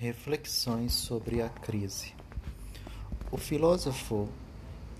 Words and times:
Reflexões 0.00 0.92
sobre 0.92 1.42
a 1.42 1.48
crise. 1.48 2.14
O 3.32 3.36
filósofo 3.36 4.28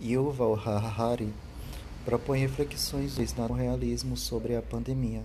Yuval 0.03 0.57
Harari 0.57 1.33
propõe 2.05 2.41
reflexões 2.41 3.17
no 3.37 3.53
realismo 3.53 4.17
sobre 4.17 4.57
a 4.57 4.61
pandemia. 4.61 5.23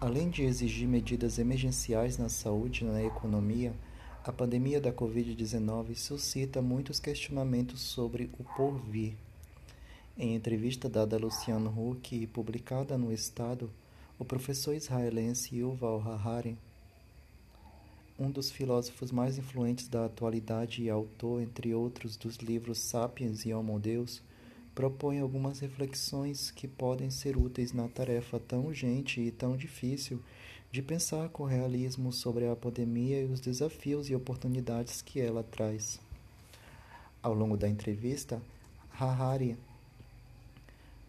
Além 0.00 0.30
de 0.30 0.44
exigir 0.44 0.86
medidas 0.86 1.40
emergenciais 1.40 2.18
na 2.18 2.28
saúde 2.28 2.84
e 2.84 2.86
na 2.86 3.02
economia, 3.02 3.74
a 4.22 4.30
pandemia 4.30 4.80
da 4.80 4.92
Covid-19 4.92 5.96
suscita 5.96 6.62
muitos 6.62 7.00
questionamentos 7.00 7.80
sobre 7.80 8.30
o 8.38 8.44
porvir. 8.44 9.14
Em 10.16 10.36
entrevista 10.36 10.88
dada 10.88 11.16
a 11.16 11.18
Luciano 11.18 11.70
Huck 11.70 12.14
e 12.14 12.28
publicada 12.28 12.96
no 12.96 13.12
Estado, 13.12 13.68
o 14.16 14.24
professor 14.24 14.72
israelense 14.72 15.56
Yuval 15.56 16.00
Harari 16.00 16.56
um 18.18 18.30
dos 18.30 18.50
filósofos 18.50 19.12
mais 19.12 19.36
influentes 19.36 19.88
da 19.88 20.06
atualidade 20.06 20.82
e 20.82 20.88
autor, 20.88 21.42
entre 21.42 21.74
outros, 21.74 22.16
dos 22.16 22.36
livros 22.36 22.78
Sapiens 22.78 23.44
e 23.44 23.52
Homo 23.52 23.78
Deus, 23.78 24.22
propõe 24.74 25.20
algumas 25.20 25.60
reflexões 25.60 26.50
que 26.50 26.66
podem 26.66 27.10
ser 27.10 27.36
úteis 27.36 27.74
na 27.74 27.88
tarefa 27.88 28.40
tão 28.40 28.64
urgente 28.66 29.20
e 29.20 29.30
tão 29.30 29.54
difícil 29.56 30.22
de 30.72 30.80
pensar 30.82 31.28
com 31.28 31.44
realismo 31.44 32.10
sobre 32.12 32.46
a 32.46 32.56
pandemia 32.56 33.20
e 33.20 33.26
os 33.26 33.40
desafios 33.40 34.08
e 34.08 34.14
oportunidades 34.14 35.02
que 35.02 35.20
ela 35.20 35.42
traz. 35.42 36.00
Ao 37.22 37.34
longo 37.34 37.56
da 37.56 37.68
entrevista, 37.68 38.40
Harari 38.98 39.58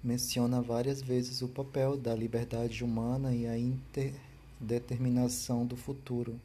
menciona 0.03 0.61
várias 0.61 1.01
vezes 1.01 1.41
o 1.41 1.47
papel 1.47 1.97
da 1.97 2.13
liberdade 2.13 2.83
humana 2.83 3.33
e 3.33 3.47
a 3.47 3.57
interdeterminação 3.57 5.65
do 5.65 5.75
futuro 5.75 6.39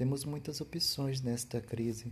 temos 0.00 0.24
muitas 0.24 0.62
opções 0.62 1.20
nesta 1.20 1.60
crise. 1.60 2.10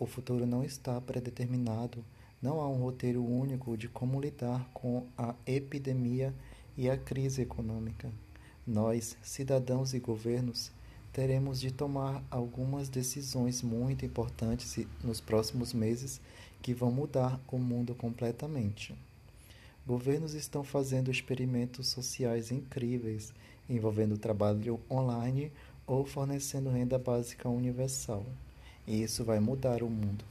O 0.00 0.04
futuro 0.04 0.44
não 0.44 0.64
está 0.64 1.00
predeterminado, 1.00 2.04
não 2.42 2.60
há 2.60 2.68
um 2.68 2.82
roteiro 2.82 3.24
único 3.24 3.76
de 3.76 3.86
como 3.86 4.20
lidar 4.20 4.68
com 4.74 5.06
a 5.16 5.36
epidemia 5.46 6.34
e 6.76 6.90
a 6.90 6.96
crise 6.98 7.42
econômica. 7.42 8.10
Nós, 8.66 9.16
cidadãos 9.22 9.94
e 9.94 10.00
governos, 10.00 10.72
teremos 11.12 11.60
de 11.60 11.70
tomar 11.70 12.20
algumas 12.28 12.88
decisões 12.88 13.62
muito 13.62 14.04
importantes 14.04 14.84
nos 15.00 15.20
próximos 15.20 15.72
meses 15.72 16.20
que 16.60 16.74
vão 16.74 16.90
mudar 16.90 17.40
o 17.46 17.58
mundo 17.58 17.94
completamente. 17.94 18.92
Governos 19.86 20.34
estão 20.34 20.64
fazendo 20.64 21.12
experimentos 21.12 21.86
sociais 21.86 22.50
incríveis 22.50 23.32
envolvendo 23.70 24.18
trabalho 24.18 24.80
online 24.90 25.52
ou 25.90 26.04
fornecendo 26.04 26.70
renda 26.70 26.96
básica 27.00 27.48
universal. 27.48 28.24
E 28.86 29.02
isso 29.02 29.24
vai 29.24 29.40
mudar 29.40 29.82
o 29.82 29.90
mundo. 29.90 30.24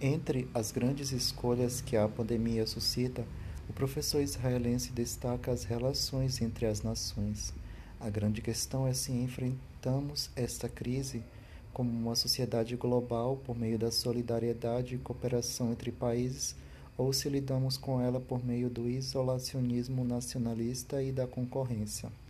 Entre 0.00 0.48
as 0.54 0.70
grandes 0.70 1.10
escolhas 1.10 1.80
que 1.80 1.96
a 1.96 2.06
pandemia 2.06 2.64
suscita, 2.64 3.26
o 3.68 3.72
professor 3.72 4.20
israelense 4.22 4.92
destaca 4.92 5.50
as 5.50 5.64
relações 5.64 6.40
entre 6.40 6.66
as 6.66 6.82
nações. 6.82 7.52
A 7.98 8.08
grande 8.08 8.40
questão 8.40 8.86
é 8.86 8.94
se 8.94 9.10
enfrentamos 9.10 10.30
esta 10.36 10.68
crise 10.68 11.24
como 11.72 11.90
uma 11.90 12.14
sociedade 12.14 12.76
global 12.76 13.40
por 13.44 13.58
meio 13.58 13.76
da 13.76 13.90
solidariedade 13.90 14.94
e 14.94 14.98
cooperação 14.98 15.72
entre 15.72 15.90
países 15.90 16.54
ou 16.96 17.12
se 17.12 17.28
lidamos 17.28 17.76
com 17.76 18.00
ela 18.00 18.20
por 18.20 18.44
meio 18.44 18.70
do 18.70 18.88
isolacionismo 18.88 20.04
nacionalista 20.04 21.02
e 21.02 21.10
da 21.10 21.26
concorrência. 21.26 22.21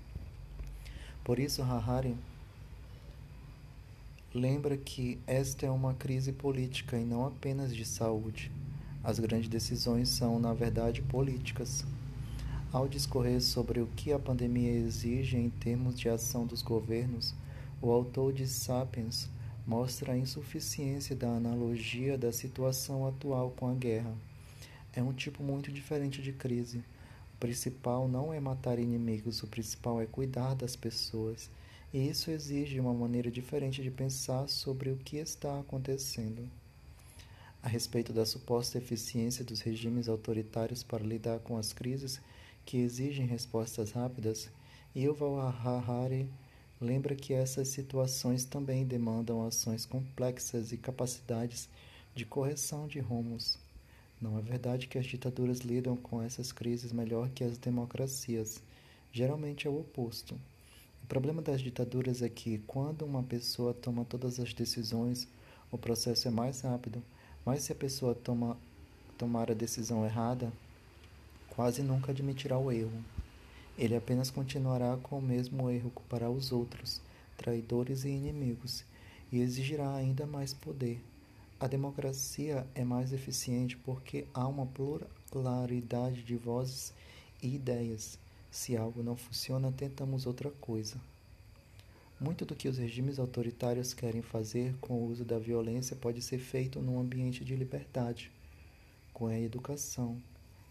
Por 1.24 1.38
isso, 1.38 1.62
Harari 1.62 2.16
lembra 4.34 4.76
que 4.76 5.18
esta 5.26 5.66
é 5.66 5.70
uma 5.70 5.94
crise 5.94 6.32
política 6.32 6.98
e 6.98 7.04
não 7.04 7.24
apenas 7.26 7.74
de 7.74 7.84
saúde. 7.84 8.50
As 9.04 9.18
grandes 9.18 9.48
decisões 9.48 10.08
são, 10.08 10.40
na 10.40 10.52
verdade, 10.52 11.00
políticas. 11.02 11.84
Ao 12.72 12.88
discorrer 12.88 13.40
sobre 13.40 13.80
o 13.80 13.86
que 13.94 14.12
a 14.12 14.18
pandemia 14.18 14.72
exige 14.72 15.36
em 15.36 15.50
termos 15.50 15.98
de 15.98 16.08
ação 16.08 16.44
dos 16.44 16.62
governos, 16.62 17.34
o 17.80 17.90
autor 17.90 18.32
de 18.32 18.48
Sapiens 18.48 19.28
mostra 19.64 20.14
a 20.14 20.18
insuficiência 20.18 21.14
da 21.14 21.28
analogia 21.28 22.18
da 22.18 22.32
situação 22.32 23.06
atual 23.06 23.50
com 23.50 23.68
a 23.68 23.74
guerra. 23.74 24.12
É 24.92 25.02
um 25.02 25.12
tipo 25.12 25.42
muito 25.42 25.70
diferente 25.70 26.20
de 26.20 26.32
crise 26.32 26.82
principal 27.42 28.06
não 28.06 28.32
é 28.32 28.38
matar 28.38 28.78
inimigos, 28.78 29.42
o 29.42 29.48
principal 29.48 30.00
é 30.00 30.06
cuidar 30.06 30.54
das 30.54 30.76
pessoas. 30.76 31.50
E 31.92 32.08
isso 32.08 32.30
exige 32.30 32.78
uma 32.78 32.94
maneira 32.94 33.32
diferente 33.32 33.82
de 33.82 33.90
pensar 33.90 34.48
sobre 34.48 34.90
o 34.90 34.96
que 34.96 35.16
está 35.16 35.58
acontecendo. 35.58 36.48
A 37.60 37.66
respeito 37.66 38.12
da 38.12 38.24
suposta 38.24 38.78
eficiência 38.78 39.44
dos 39.44 39.60
regimes 39.60 40.08
autoritários 40.08 40.84
para 40.84 41.02
lidar 41.02 41.40
com 41.40 41.56
as 41.56 41.72
crises 41.72 42.20
que 42.64 42.76
exigem 42.76 43.26
respostas 43.26 43.90
rápidas, 43.90 44.48
Yuval 44.94 45.40
Harari 45.40 46.28
lembra 46.80 47.16
que 47.16 47.34
essas 47.34 47.66
situações 47.66 48.44
também 48.44 48.86
demandam 48.86 49.44
ações 49.44 49.84
complexas 49.84 50.70
e 50.70 50.76
capacidades 50.76 51.68
de 52.14 52.24
correção 52.24 52.86
de 52.86 53.00
rumos. 53.00 53.58
Não 54.22 54.38
é 54.38 54.40
verdade 54.40 54.86
que 54.86 54.96
as 54.98 55.06
ditaduras 55.06 55.62
lidam 55.62 55.96
com 55.96 56.22
essas 56.22 56.52
crises 56.52 56.92
melhor 56.92 57.28
que 57.30 57.42
as 57.42 57.58
democracias. 57.58 58.62
Geralmente 59.12 59.66
é 59.66 59.70
o 59.70 59.80
oposto. 59.80 60.36
O 61.02 61.06
problema 61.08 61.42
das 61.42 61.60
ditaduras 61.60 62.22
é 62.22 62.28
que, 62.28 62.58
quando 62.58 63.04
uma 63.04 63.24
pessoa 63.24 63.74
toma 63.74 64.04
todas 64.04 64.38
as 64.38 64.54
decisões, 64.54 65.26
o 65.72 65.76
processo 65.76 66.28
é 66.28 66.30
mais 66.30 66.60
rápido, 66.60 67.02
mas 67.44 67.64
se 67.64 67.72
a 67.72 67.74
pessoa 67.74 68.14
toma, 68.14 68.56
tomar 69.18 69.50
a 69.50 69.54
decisão 69.54 70.04
errada, 70.04 70.52
quase 71.50 71.82
nunca 71.82 72.12
admitirá 72.12 72.56
o 72.56 72.70
erro. 72.70 73.04
Ele 73.76 73.96
apenas 73.96 74.30
continuará 74.30 74.96
com 75.02 75.18
o 75.18 75.22
mesmo 75.22 75.68
erro 75.68 75.90
para 76.08 76.30
os 76.30 76.52
outros, 76.52 77.00
traidores 77.36 78.04
e 78.04 78.10
inimigos, 78.10 78.84
e 79.32 79.40
exigirá 79.40 79.96
ainda 79.96 80.24
mais 80.26 80.54
poder 80.54 81.02
a 81.62 81.68
democracia 81.68 82.66
é 82.74 82.82
mais 82.82 83.12
eficiente 83.12 83.76
porque 83.76 84.26
há 84.34 84.48
uma 84.48 84.66
pluralidade 85.30 86.24
de 86.24 86.34
vozes 86.34 86.92
e 87.40 87.54
ideias. 87.54 88.18
Se 88.50 88.76
algo 88.76 89.00
não 89.00 89.16
funciona, 89.16 89.70
tentamos 89.70 90.26
outra 90.26 90.50
coisa. 90.50 90.96
Muito 92.18 92.44
do 92.44 92.56
que 92.56 92.66
os 92.66 92.78
regimes 92.78 93.20
autoritários 93.20 93.94
querem 93.94 94.22
fazer 94.22 94.74
com 94.80 94.94
o 94.94 95.06
uso 95.06 95.24
da 95.24 95.38
violência 95.38 95.94
pode 95.94 96.20
ser 96.20 96.38
feito 96.40 96.80
num 96.80 96.98
ambiente 96.98 97.44
de 97.44 97.54
liberdade, 97.54 98.32
com 99.14 99.28
a 99.28 99.38
educação. 99.38 100.20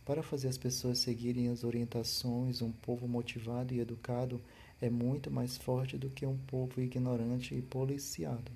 Para 0.05 0.21
fazer 0.21 0.49
as 0.49 0.57
pessoas 0.57 0.99
seguirem 0.99 1.47
as 1.47 1.63
orientações, 1.63 2.61
um 2.61 2.73
povo 2.73 3.07
motivado 3.07 3.73
e 3.73 3.79
educado 3.79 4.41
é 4.81 4.89
muito 4.89 5.31
mais 5.31 5.55
forte 5.55 5.97
do 5.97 6.09
que 6.09 6.25
um 6.25 6.35
povo 6.47 6.81
ignorante 6.81 7.55
e 7.55 7.61
policiado. 7.61 8.51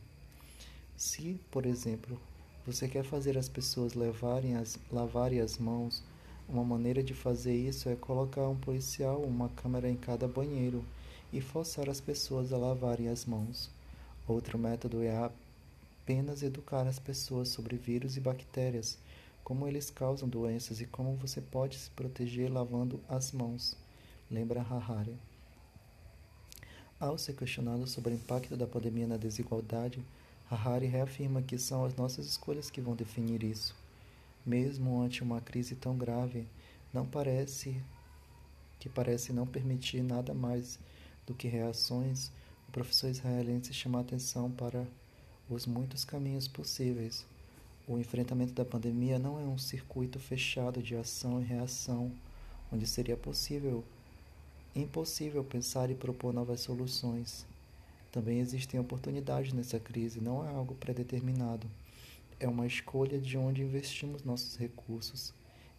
Se, 0.97 1.41
por 1.51 1.65
exemplo, 1.65 2.17
você 2.65 2.87
quer 2.87 3.03
fazer 3.03 3.37
as 3.37 3.49
pessoas 3.49 3.93
levarem 3.93 4.55
as, 4.55 4.79
lavarem 4.89 5.41
as 5.41 5.57
mãos, 5.57 6.01
uma 6.47 6.63
maneira 6.63 7.03
de 7.03 7.13
fazer 7.13 7.53
isso 7.53 7.89
é 7.89 7.95
colocar 7.95 8.47
um 8.47 8.55
policial 8.55 9.21
uma 9.21 9.49
câmera 9.49 9.89
em 9.89 9.97
cada 9.97 10.25
banheiro 10.25 10.85
e 11.33 11.41
forçar 11.41 11.89
as 11.89 11.99
pessoas 11.99 12.53
a 12.53 12.57
lavarem 12.57 13.09
as 13.09 13.25
mãos. 13.25 13.69
Outro 14.25 14.57
método 14.57 15.03
é 15.03 15.29
apenas 16.05 16.41
educar 16.41 16.87
as 16.87 16.97
pessoas 16.97 17.49
sobre 17.49 17.75
vírus 17.75 18.15
e 18.15 18.21
bactérias, 18.21 18.97
como 19.43 19.67
eles 19.67 19.89
causam 19.89 20.29
doenças 20.29 20.79
e 20.79 20.85
como 20.85 21.15
você 21.17 21.41
pode 21.41 21.77
se 21.77 21.89
proteger 21.89 22.49
lavando 22.49 23.01
as 23.09 23.33
mãos. 23.33 23.75
Lembra 24.31 24.61
Harari. 24.61 25.17
Ao 26.97 27.17
ser 27.17 27.35
questionado 27.35 27.85
sobre 27.85 28.13
o 28.13 28.15
impacto 28.15 28.55
da 28.55 28.65
pandemia 28.65 29.05
na 29.05 29.17
desigualdade, 29.17 30.01
Harari 30.49 30.85
reafirma 30.85 31.41
que 31.41 31.57
são 31.57 31.83
as 31.83 31.95
nossas 31.95 32.27
escolhas 32.27 32.69
que 32.69 32.81
vão 32.81 32.95
definir 32.95 33.43
isso. 33.43 33.75
Mesmo 34.45 35.01
ante 35.01 35.23
uma 35.23 35.41
crise 35.41 35.75
tão 35.75 35.97
grave, 35.97 36.47
não 36.93 37.05
parece 37.05 37.81
que 38.79 38.87
parece 38.87 39.33
não 39.33 39.47
permitir 39.47 40.03
nada 40.03 40.33
mais 40.33 40.77
do 41.25 41.33
que 41.33 41.47
reações, 41.47 42.31
o 42.67 42.71
professor 42.71 43.09
israelense 43.09 43.73
chama 43.73 43.97
a 43.97 44.01
atenção 44.01 44.51
para 44.51 44.85
os 45.49 45.65
muitos 45.65 46.05
caminhos 46.05 46.47
possíveis. 46.47 47.25
O 47.87 47.97
enfrentamento 47.97 48.53
da 48.53 48.65
pandemia 48.65 49.17
não 49.17 49.39
é 49.39 49.43
um 49.43 49.57
circuito 49.57 50.19
fechado 50.19 50.81
de 50.81 50.95
ação 50.95 51.41
e 51.41 51.45
reação, 51.45 52.11
onde 52.71 52.85
seria 52.85 53.17
possível 53.17 53.83
impossível 54.75 55.43
pensar 55.43 55.89
e 55.89 55.95
propor 55.95 56.33
novas 56.33 56.59
soluções. 56.59 57.45
Também 58.15 58.39
existem 58.39 58.79
oportunidades 58.79 59.51
nessa 59.51 59.77
crise, 59.77 60.21
não 60.21 60.47
é 60.47 60.49
algo 60.49 60.73
predeterminado. 60.75 61.67
É 62.39 62.47
uma 62.47 62.65
escolha 62.65 63.19
de 63.19 63.37
onde 63.37 63.61
investimos 63.61 64.23
nossos 64.23 64.55
recursos. 64.55 65.33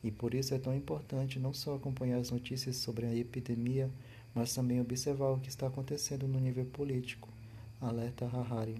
E 0.04 0.10
por 0.10 0.34
isso 0.34 0.52
é 0.52 0.58
tão 0.58 0.76
importante 0.76 1.38
não 1.38 1.54
só 1.54 1.76
acompanhar 1.76 2.18
as 2.18 2.30
notícias 2.30 2.76
sobre 2.76 3.06
a 3.06 3.14
epidemia, 3.14 3.88
mas 4.34 4.54
também 4.54 4.82
observar 4.82 5.30
o 5.30 5.40
que 5.40 5.48
está 5.48 5.66
acontecendo 5.66 6.28
no 6.28 6.38
nível 6.38 6.66
político. 6.66 7.26
Alerta 7.80 8.26
Harari. 8.26 8.76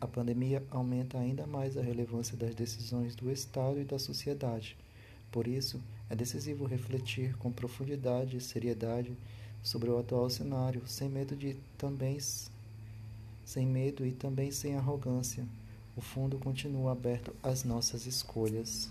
A 0.00 0.06
pandemia 0.06 0.62
aumenta 0.70 1.18
ainda 1.18 1.44
mais 1.44 1.76
a 1.76 1.82
relevância 1.82 2.36
das 2.36 2.54
decisões 2.54 3.16
do 3.16 3.32
Estado 3.32 3.80
e 3.80 3.84
da 3.84 3.98
sociedade. 3.98 4.76
Por 5.32 5.48
isso, 5.48 5.82
é 6.08 6.14
decisivo 6.14 6.66
refletir 6.66 7.36
com 7.38 7.50
profundidade 7.50 8.36
e 8.36 8.40
seriedade 8.40 9.12
sobre 9.60 9.90
o 9.90 9.98
atual 9.98 10.30
cenário, 10.30 10.86
sem 10.86 11.08
medo 11.08 11.34
de 11.34 11.56
também 11.76 12.16
sem 13.44 13.66
medo 13.66 14.06
e 14.06 14.12
também 14.12 14.50
sem 14.50 14.76
arrogância. 14.76 15.44
O 15.96 16.00
fundo 16.00 16.38
continua 16.38 16.92
aberto 16.92 17.34
às 17.42 17.64
nossas 17.64 18.06
escolhas. 18.06 18.90